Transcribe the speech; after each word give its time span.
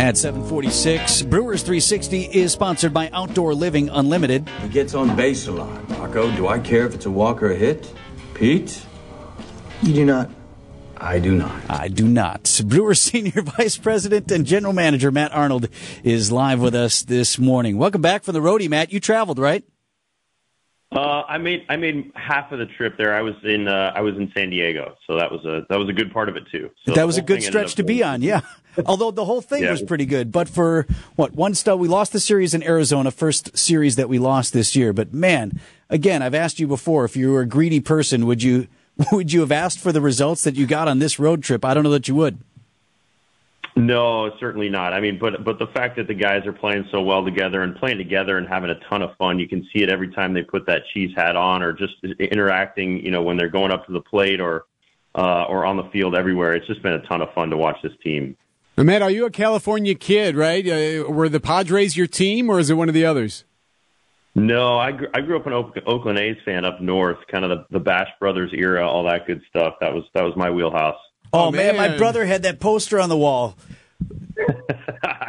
At 0.00 0.16
746, 0.16 1.20
Brewers 1.24 1.60
360 1.60 2.22
is 2.22 2.52
sponsored 2.52 2.94
by 2.94 3.10
Outdoor 3.12 3.52
Living 3.52 3.90
Unlimited. 3.90 4.48
He 4.62 4.68
gets 4.70 4.94
on 4.94 5.14
base 5.14 5.46
a 5.46 5.52
lot. 5.52 5.90
Marco, 5.90 6.34
do 6.36 6.48
I 6.48 6.58
care 6.58 6.86
if 6.86 6.94
it's 6.94 7.04
a 7.04 7.10
walk 7.10 7.42
or 7.42 7.50
a 7.50 7.54
hit? 7.54 7.92
Pete? 8.32 8.82
You 9.82 9.92
do 9.92 10.06
not. 10.06 10.30
I 10.96 11.18
do 11.18 11.34
not. 11.34 11.60
I 11.68 11.88
do 11.88 12.08
not. 12.08 12.62
Brewers 12.64 12.98
Senior 13.02 13.42
Vice 13.42 13.76
President 13.76 14.32
and 14.32 14.46
General 14.46 14.72
Manager 14.72 15.10
Matt 15.10 15.34
Arnold 15.34 15.68
is 16.02 16.32
live 16.32 16.62
with 16.62 16.74
us 16.74 17.02
this 17.02 17.38
morning. 17.38 17.76
Welcome 17.76 18.00
back 18.00 18.22
from 18.22 18.32
the 18.32 18.40
roadie, 18.40 18.70
Matt. 18.70 18.94
You 18.94 19.00
traveled, 19.00 19.38
right? 19.38 19.64
Uh, 20.92 21.22
I 21.28 21.38
made 21.38 21.64
I 21.68 21.76
made 21.76 22.10
half 22.16 22.50
of 22.50 22.58
the 22.58 22.66
trip 22.66 22.96
there. 22.98 23.14
I 23.14 23.22
was 23.22 23.34
in 23.44 23.68
uh, 23.68 23.92
I 23.94 24.00
was 24.00 24.16
in 24.16 24.30
San 24.34 24.50
Diego, 24.50 24.96
so 25.06 25.16
that 25.16 25.30
was 25.30 25.44
a 25.44 25.64
that 25.68 25.78
was 25.78 25.88
a 25.88 25.92
good 25.92 26.12
part 26.12 26.28
of 26.28 26.34
it 26.36 26.44
too. 26.50 26.68
So 26.84 26.94
that 26.94 27.06
was 27.06 27.16
a 27.16 27.22
good 27.22 27.44
stretch 27.44 27.76
to 27.76 27.84
be 27.84 28.02
on, 28.02 28.22
yeah. 28.22 28.40
Although 28.86 29.12
the 29.12 29.24
whole 29.24 29.40
thing 29.40 29.62
yeah. 29.62 29.70
was 29.70 29.82
pretty 29.82 30.04
good, 30.04 30.32
but 30.32 30.48
for 30.48 30.88
what 31.14 31.32
one 31.32 31.54
stub, 31.54 31.78
we 31.78 31.86
lost 31.86 32.12
the 32.12 32.18
series 32.18 32.54
in 32.54 32.62
Arizona, 32.64 33.12
first 33.12 33.56
series 33.56 33.94
that 33.96 34.08
we 34.08 34.18
lost 34.18 34.52
this 34.52 34.74
year. 34.74 34.92
But 34.92 35.14
man, 35.14 35.60
again, 35.88 36.22
I've 36.22 36.34
asked 36.34 36.58
you 36.58 36.66
before 36.66 37.04
if 37.04 37.16
you 37.16 37.30
were 37.30 37.42
a 37.42 37.46
greedy 37.46 37.80
person, 37.80 38.26
would 38.26 38.42
you 38.42 38.66
would 39.12 39.32
you 39.32 39.40
have 39.40 39.52
asked 39.52 39.78
for 39.78 39.92
the 39.92 40.00
results 40.00 40.42
that 40.42 40.56
you 40.56 40.66
got 40.66 40.88
on 40.88 40.98
this 40.98 41.20
road 41.20 41.44
trip? 41.44 41.64
I 41.64 41.72
don't 41.72 41.84
know 41.84 41.90
that 41.90 42.08
you 42.08 42.16
would. 42.16 42.38
No, 43.80 44.30
certainly 44.38 44.68
not. 44.68 44.92
I 44.92 45.00
mean, 45.00 45.18
but 45.18 45.42
but 45.44 45.58
the 45.58 45.66
fact 45.68 45.96
that 45.96 46.06
the 46.06 46.14
guys 46.14 46.46
are 46.46 46.52
playing 46.52 46.86
so 46.90 47.00
well 47.00 47.24
together 47.24 47.62
and 47.62 47.74
playing 47.74 47.98
together 47.98 48.36
and 48.36 48.46
having 48.46 48.70
a 48.70 48.78
ton 48.88 49.00
of 49.00 49.16
fun, 49.16 49.38
you 49.38 49.48
can 49.48 49.66
see 49.72 49.82
it 49.82 49.88
every 49.88 50.08
time 50.08 50.34
they 50.34 50.42
put 50.42 50.66
that 50.66 50.82
cheese 50.92 51.12
hat 51.16 51.34
on 51.34 51.62
or 51.62 51.72
just 51.72 51.94
interacting. 52.18 53.02
You 53.02 53.10
know, 53.10 53.22
when 53.22 53.36
they're 53.36 53.48
going 53.48 53.72
up 53.72 53.86
to 53.86 53.92
the 53.92 54.02
plate 54.02 54.40
or 54.40 54.66
uh, 55.14 55.44
or 55.44 55.64
on 55.64 55.76
the 55.76 55.84
field 55.92 56.14
everywhere. 56.14 56.54
It's 56.54 56.66
just 56.66 56.82
been 56.82 56.92
a 56.92 57.06
ton 57.06 57.22
of 57.22 57.32
fun 57.32 57.50
to 57.50 57.56
watch 57.56 57.76
this 57.82 57.92
team. 58.02 58.36
Now, 58.76 58.84
Matt, 58.84 59.02
are 59.02 59.10
you 59.10 59.24
a 59.26 59.30
California 59.30 59.94
kid? 59.94 60.36
Right? 60.36 60.66
Uh, 60.66 61.10
were 61.10 61.28
the 61.28 61.40
Padres 61.40 61.96
your 61.96 62.06
team, 62.06 62.50
or 62.50 62.58
is 62.58 62.70
it 62.70 62.74
one 62.74 62.88
of 62.88 62.94
the 62.94 63.04
others? 63.04 63.44
No, 64.34 64.78
I 64.78 64.92
grew, 64.92 65.08
I 65.12 65.20
grew 65.22 65.38
up 65.38 65.46
an 65.46 65.82
Oakland 65.86 66.18
A's 66.18 66.36
fan 66.44 66.64
up 66.64 66.80
north, 66.80 67.18
kind 67.28 67.44
of 67.44 67.50
the, 67.50 67.66
the 67.70 67.80
Bash 67.80 68.08
Brothers 68.20 68.52
era, 68.54 68.88
all 68.88 69.04
that 69.04 69.26
good 69.26 69.42
stuff. 69.48 69.74
That 69.80 69.92
was 69.92 70.04
that 70.14 70.22
was 70.22 70.36
my 70.36 70.50
wheelhouse. 70.50 70.98
Oh, 71.32 71.46
oh 71.46 71.50
man. 71.50 71.76
man, 71.76 71.90
my 71.90 71.98
brother 71.98 72.24
had 72.24 72.42
that 72.42 72.60
poster 72.60 73.00
on 73.00 73.08
the 73.08 73.16
wall. 73.16 73.56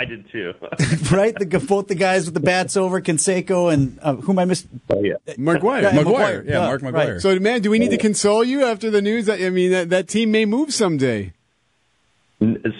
I 0.02 0.06
did 0.06 0.32
too. 0.32 0.56
right, 1.12 1.36
the 1.38 1.64
both 1.70 1.88
the 1.88 1.94
guys 1.94 2.26
with 2.26 2.34
the 2.34 2.40
bats 2.40 2.76
over 2.76 3.00
Canseco 3.02 3.72
and 3.72 4.00
uh, 4.02 4.16
whom 4.16 4.40
I 4.40 4.46
missed. 4.46 4.66
Oh 4.90 5.00
yeah, 5.04 5.14
McGwire. 5.38 5.84
Yeah, 5.84 5.92
McGwire. 5.92 6.44
Yeah, 6.44 6.60
Mark 6.62 6.82
McGwire. 6.82 6.94
Right. 7.14 7.22
So, 7.22 7.40
man, 7.40 7.62
do 7.62 7.70
we 7.70 7.78
need 7.78 7.92
to 7.92 8.00
console 8.00 8.44
you 8.44 8.66
after 8.66 8.90
the 8.90 9.00
news? 9.00 9.28
That, 9.28 9.40
I 9.40 9.52
mean, 9.52 9.70
that, 9.70 9.92
that 9.92 10.08
team 10.08 10.32
may 10.32 10.46
move 10.46 10.74
someday. 10.74 11.34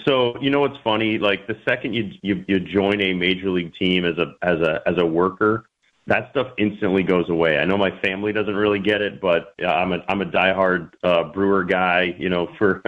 So 0.04 0.36
you 0.40 0.50
know 0.50 0.58
what's 0.58 0.78
funny? 0.82 1.18
Like 1.18 1.46
the 1.46 1.56
second 1.64 1.94
you, 1.94 2.10
you 2.22 2.44
you 2.48 2.58
join 2.58 3.00
a 3.00 3.12
major 3.12 3.50
league 3.50 3.72
team 3.78 4.04
as 4.04 4.18
a 4.18 4.34
as 4.42 4.58
a 4.58 4.82
as 4.84 4.94
a 4.98 5.06
worker, 5.06 5.66
that 6.08 6.28
stuff 6.32 6.48
instantly 6.58 7.04
goes 7.04 7.30
away. 7.30 7.56
I 7.56 7.66
know 7.66 7.78
my 7.78 7.96
family 8.00 8.32
doesn't 8.32 8.56
really 8.56 8.80
get 8.80 9.00
it, 9.00 9.20
but 9.20 9.54
I'm 9.64 9.92
a 9.92 9.98
I'm 10.08 10.22
a 10.22 10.26
diehard 10.26 10.90
uh, 11.04 11.22
Brewer 11.32 11.62
guy. 11.62 12.16
You 12.18 12.30
know 12.30 12.48
for 12.58 12.82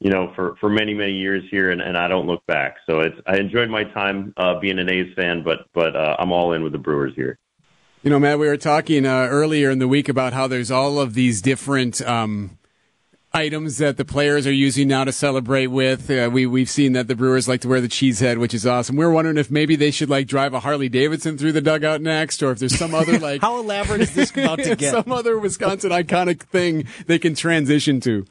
you 0.00 0.10
know, 0.10 0.32
for, 0.34 0.56
for 0.60 0.70
many, 0.70 0.94
many 0.94 1.12
years 1.12 1.44
here, 1.50 1.70
and, 1.70 1.80
and 1.80 1.96
I 1.96 2.08
don't 2.08 2.26
look 2.26 2.44
back. 2.46 2.76
So 2.88 3.00
it's 3.00 3.16
I 3.26 3.36
enjoyed 3.36 3.68
my 3.68 3.84
time 3.84 4.32
uh, 4.36 4.58
being 4.58 4.78
an 4.78 4.90
A's 4.90 5.12
fan, 5.14 5.42
but 5.44 5.66
but 5.74 5.94
uh, 5.94 6.16
I'm 6.18 6.32
all 6.32 6.52
in 6.54 6.62
with 6.62 6.72
the 6.72 6.78
Brewers 6.78 7.12
here. 7.14 7.38
You 8.02 8.08
know, 8.08 8.18
Matt, 8.18 8.38
we 8.38 8.48
were 8.48 8.56
talking 8.56 9.04
uh, 9.04 9.28
earlier 9.30 9.70
in 9.70 9.78
the 9.78 9.88
week 9.88 10.08
about 10.08 10.32
how 10.32 10.46
there's 10.46 10.70
all 10.70 10.98
of 10.98 11.12
these 11.12 11.42
different 11.42 12.00
um, 12.00 12.58
items 13.34 13.76
that 13.76 13.98
the 13.98 14.06
players 14.06 14.46
are 14.46 14.52
using 14.52 14.88
now 14.88 15.04
to 15.04 15.12
celebrate 15.12 15.66
with. 15.66 16.10
Uh, 16.10 16.30
we 16.32 16.46
we've 16.46 16.70
seen 16.70 16.94
that 16.94 17.06
the 17.06 17.14
Brewers 17.14 17.46
like 17.46 17.60
to 17.60 17.68
wear 17.68 17.82
the 17.82 17.88
cheese 17.88 18.20
head, 18.20 18.38
which 18.38 18.54
is 18.54 18.66
awesome. 18.66 18.96
We 18.96 19.04
are 19.04 19.10
wondering 19.10 19.36
if 19.36 19.50
maybe 19.50 19.76
they 19.76 19.90
should 19.90 20.08
like 20.08 20.26
drive 20.26 20.54
a 20.54 20.60
Harley 20.60 20.88
Davidson 20.88 21.36
through 21.36 21.52
the 21.52 21.60
dugout 21.60 22.00
next, 22.00 22.42
or 22.42 22.50
if 22.52 22.58
there's 22.58 22.78
some 22.78 22.94
other 22.94 23.18
like 23.18 23.40
how 23.42 23.60
elaborate 23.60 24.00
is 24.00 24.14
this 24.14 24.30
about 24.30 24.60
to 24.60 24.76
get? 24.76 24.92
some 24.92 25.12
other 25.12 25.38
Wisconsin 25.38 25.90
iconic 25.90 26.40
thing 26.40 26.86
they 27.06 27.18
can 27.18 27.34
transition 27.34 28.00
to. 28.00 28.24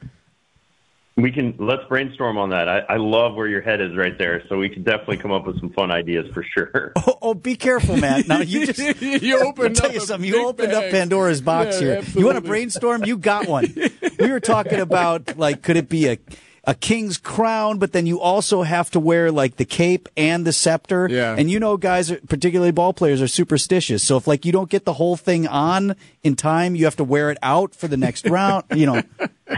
We 1.20 1.32
can 1.32 1.54
let's 1.58 1.82
brainstorm 1.88 2.38
on 2.38 2.50
that. 2.50 2.68
I, 2.68 2.78
I, 2.80 2.96
love 2.96 3.34
where 3.34 3.48
your 3.48 3.60
head 3.60 3.80
is 3.80 3.96
right 3.96 4.16
there, 4.16 4.42
so 4.48 4.58
we 4.58 4.68
can 4.68 4.82
definitely 4.82 5.18
come 5.18 5.32
up 5.32 5.46
with 5.46 5.58
some 5.60 5.70
fun 5.70 5.90
ideas 5.90 6.32
for 6.32 6.42
sure. 6.42 6.92
Oh, 7.06 7.18
oh 7.22 7.34
be 7.34 7.56
careful, 7.56 7.96
Matt. 7.96 8.28
Now 8.28 8.40
you 8.40 8.66
just 8.72 9.02
you 9.02 9.40
opened 9.40 9.76
tell 9.76 9.92
you 9.92 10.00
something. 10.00 10.28
You 10.28 10.46
opened 10.46 10.72
bag. 10.72 10.84
up 10.84 10.90
Pandora's 10.90 11.40
box 11.40 11.76
yeah, 11.76 11.80
here. 11.80 11.96
Absolutely. 11.98 12.20
You 12.20 12.26
want 12.26 12.36
to 12.36 12.48
brainstorm? 12.48 13.04
You 13.04 13.16
got 13.16 13.48
one. 13.48 13.74
we 14.18 14.30
were 14.30 14.40
talking 14.40 14.80
about 14.80 15.36
like, 15.38 15.62
could 15.62 15.76
it 15.76 15.88
be 15.88 16.08
a 16.08 16.18
a 16.64 16.74
king's 16.74 17.16
crown, 17.16 17.78
but 17.78 17.92
then 17.92 18.06
you 18.06 18.20
also 18.20 18.62
have 18.62 18.90
to 18.90 19.00
wear 19.00 19.32
like 19.32 19.56
the 19.56 19.64
cape 19.64 20.08
and 20.16 20.46
the 20.46 20.52
scepter. 20.52 21.08
Yeah. 21.10 21.34
And 21.36 21.50
you 21.50 21.58
know, 21.58 21.76
guys, 21.76 22.12
particularly 22.28 22.70
ball 22.70 22.92
players, 22.92 23.22
are 23.22 23.28
superstitious. 23.28 24.02
So 24.02 24.16
if 24.16 24.26
like 24.26 24.44
you 24.44 24.52
don't 24.52 24.70
get 24.70 24.84
the 24.84 24.92
whole 24.92 25.16
thing 25.16 25.46
on 25.48 25.96
in 26.22 26.36
time, 26.36 26.74
you 26.74 26.84
have 26.84 26.96
to 26.96 27.04
wear 27.04 27.30
it 27.30 27.38
out 27.42 27.74
for 27.74 27.88
the 27.88 27.96
next 27.96 28.28
round. 28.28 28.64
You 28.74 28.86
know, 28.86 29.02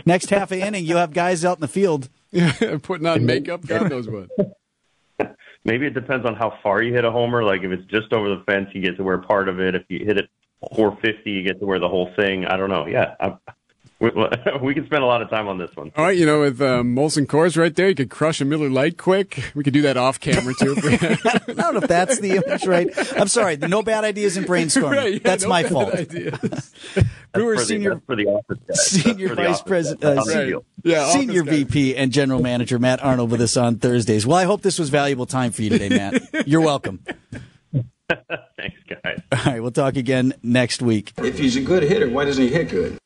next 0.06 0.30
half 0.30 0.52
of 0.52 0.58
inning, 0.58 0.84
you 0.84 0.96
have 0.96 1.12
guys 1.12 1.44
out 1.44 1.58
in 1.58 1.60
the 1.60 1.68
field. 1.68 2.08
Yeah, 2.30 2.78
putting 2.82 3.06
on 3.06 3.26
makeup. 3.26 3.66
God 3.66 3.90
knows 3.90 4.08
what. 4.08 4.28
Maybe 5.64 5.86
it 5.86 5.94
depends 5.94 6.26
on 6.26 6.34
how 6.34 6.58
far 6.62 6.82
you 6.82 6.92
hit 6.92 7.04
a 7.04 7.10
homer. 7.10 7.44
Like 7.44 7.62
if 7.62 7.70
it's 7.70 7.84
just 7.90 8.12
over 8.12 8.28
the 8.28 8.42
fence, 8.44 8.68
you 8.72 8.82
get 8.82 8.96
to 8.96 9.04
wear 9.04 9.18
part 9.18 9.48
of 9.48 9.60
it. 9.60 9.74
If 9.74 9.84
you 9.88 10.04
hit 10.04 10.18
it 10.18 10.28
450, 10.74 11.30
you 11.30 11.42
get 11.42 11.60
to 11.60 11.66
wear 11.66 11.78
the 11.78 11.88
whole 11.88 12.10
thing. 12.16 12.46
I 12.46 12.56
don't 12.56 12.70
know. 12.70 12.86
Yeah, 12.86 13.14
I, 13.20 13.36
we, 14.02 14.10
we 14.62 14.74
can 14.74 14.84
spend 14.84 15.02
a 15.02 15.06
lot 15.06 15.22
of 15.22 15.30
time 15.30 15.46
on 15.46 15.58
this 15.58 15.70
one. 15.74 15.92
All 15.96 16.04
right, 16.04 16.16
you 16.16 16.26
know, 16.26 16.40
with 16.40 16.60
um, 16.60 16.94
Molson 16.94 17.26
Coors 17.26 17.56
right 17.56 17.74
there, 17.74 17.88
you 17.88 17.94
could 17.94 18.10
crush 18.10 18.40
a 18.40 18.44
Miller 18.44 18.68
Lite 18.68 18.98
quick. 18.98 19.52
We 19.54 19.62
could 19.62 19.72
do 19.72 19.82
that 19.82 19.96
off 19.96 20.18
camera 20.18 20.54
too. 20.58 20.74
I 20.82 21.40
don't 21.46 21.56
know 21.56 21.76
if 21.76 21.88
that's 21.88 22.18
the 22.18 22.42
image, 22.44 22.66
right? 22.66 22.88
I'm 23.16 23.28
sorry, 23.28 23.56
no 23.56 23.82
bad 23.82 24.04
ideas 24.04 24.36
in 24.36 24.44
brainstorming. 24.44 24.82
Right, 24.92 25.14
yeah, 25.14 25.20
that's 25.22 25.44
no 25.44 25.48
my 25.48 25.62
fault. 25.62 25.94
Brewer 27.32 27.56
senior 27.58 28.02
for 28.04 28.14
the 28.14 28.26
office 28.26 28.58
senior 28.90 29.34
vice 29.34 29.62
president, 29.62 30.04
uh, 30.04 30.22
senior, 30.22 30.58
yeah, 30.82 31.08
senior 31.12 31.44
VP 31.44 31.96
and 31.96 32.12
general 32.12 32.42
manager 32.42 32.78
Matt 32.78 33.02
Arnold 33.02 33.30
with 33.30 33.40
us 33.40 33.56
on 33.56 33.76
Thursdays. 33.76 34.26
Well, 34.26 34.36
I 34.36 34.44
hope 34.44 34.60
this 34.62 34.78
was 34.78 34.90
valuable 34.90 35.24
time 35.24 35.50
for 35.52 35.62
you 35.62 35.70
today, 35.70 35.88
Matt. 35.88 36.46
You're 36.46 36.60
welcome. 36.60 37.00
Thanks, 38.56 38.76
guys. 38.88 39.22
All 39.32 39.52
right, 39.52 39.62
we'll 39.62 39.70
talk 39.70 39.96
again 39.96 40.34
next 40.42 40.82
week. 40.82 41.12
If 41.18 41.38
he's 41.38 41.56
a 41.56 41.62
good 41.62 41.84
hitter, 41.84 42.10
why 42.10 42.26
doesn't 42.26 42.42
he 42.42 42.50
hit 42.50 42.68
good? 42.68 42.98